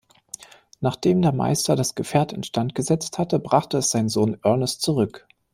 Nachdem 0.79 1.21
der 1.21 1.31
Meister 1.31 1.75
das 1.75 1.93
Gefährt 1.93 2.33
instand 2.33 2.73
gesetzt 2.73 3.19
hatte, 3.19 3.37
brachte 3.37 3.77
es 3.77 3.91
sein 3.91 4.09
Sohn 4.09 4.35
Ernest 4.43 4.81
zurück. 4.81 5.27